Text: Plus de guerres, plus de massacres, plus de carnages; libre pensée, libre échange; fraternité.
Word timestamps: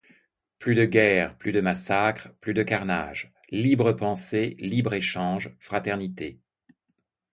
Plus 0.57 0.73
de 0.73 0.85
guerres, 0.85 1.37
plus 1.37 1.51
de 1.51 1.61
massacres, 1.61 2.33
plus 2.41 2.55
de 2.55 2.63
carnages; 2.63 3.31
libre 3.51 3.91
pensée, 3.93 4.55
libre 4.57 4.95
échange; 4.95 5.55
fraternité. 5.59 6.39